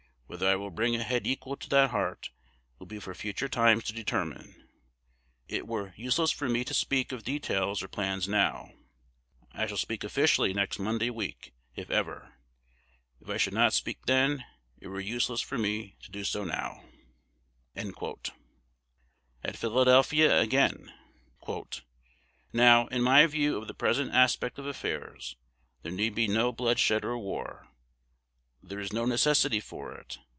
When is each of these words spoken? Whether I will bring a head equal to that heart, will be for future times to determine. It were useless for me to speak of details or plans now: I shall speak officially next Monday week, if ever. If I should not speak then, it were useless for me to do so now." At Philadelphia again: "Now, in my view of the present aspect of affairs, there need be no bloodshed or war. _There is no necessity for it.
Whether 0.33 0.47
I 0.47 0.55
will 0.55 0.71
bring 0.71 0.95
a 0.95 1.03
head 1.03 1.27
equal 1.27 1.57
to 1.57 1.67
that 1.69 1.89
heart, 1.91 2.29
will 2.79 2.85
be 2.85 2.99
for 3.01 3.13
future 3.13 3.49
times 3.49 3.83
to 3.83 3.93
determine. 3.93 4.69
It 5.49 5.67
were 5.67 5.93
useless 5.97 6.31
for 6.31 6.47
me 6.47 6.63
to 6.63 6.73
speak 6.73 7.11
of 7.11 7.25
details 7.25 7.83
or 7.83 7.89
plans 7.89 8.29
now: 8.29 8.71
I 9.51 9.67
shall 9.67 9.75
speak 9.75 10.05
officially 10.05 10.53
next 10.53 10.79
Monday 10.79 11.09
week, 11.09 11.51
if 11.75 11.89
ever. 11.91 12.35
If 13.19 13.29
I 13.29 13.35
should 13.35 13.53
not 13.53 13.73
speak 13.73 14.05
then, 14.05 14.45
it 14.79 14.87
were 14.87 15.01
useless 15.01 15.41
for 15.41 15.57
me 15.57 15.97
to 16.03 16.09
do 16.09 16.23
so 16.23 16.45
now." 16.45 16.85
At 17.75 19.57
Philadelphia 19.57 20.39
again: 20.39 20.93
"Now, 22.53 22.87
in 22.87 23.01
my 23.01 23.27
view 23.27 23.57
of 23.57 23.67
the 23.67 23.73
present 23.73 24.13
aspect 24.13 24.57
of 24.57 24.65
affairs, 24.65 25.35
there 25.81 25.91
need 25.91 26.15
be 26.15 26.29
no 26.29 26.53
bloodshed 26.53 27.03
or 27.03 27.17
war. 27.17 27.67
_There 28.63 28.79
is 28.79 28.93
no 28.93 29.05
necessity 29.05 29.59
for 29.59 29.95
it. 29.97 30.19